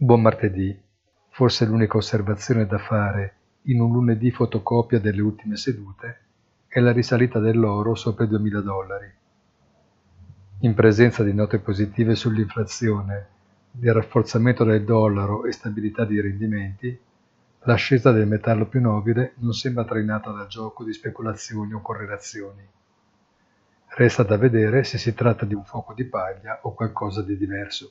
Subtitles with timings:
[0.00, 0.80] Buon martedì.
[1.28, 6.20] Forse l'unica osservazione da fare in un lunedì fotocopia delle ultime sedute
[6.68, 9.12] è la risalita dell'oro sopra i 2000 dollari.
[10.60, 13.26] In presenza di note positive sull'inflazione,
[13.72, 16.96] del rafforzamento del dollaro e stabilità dei rendimenti,
[17.62, 22.64] l'ascesa del metallo più nobile non sembra trainata dal gioco di speculazioni o correlazioni.
[23.88, 27.90] Resta da vedere se si tratta di un fuoco di paglia o qualcosa di diverso.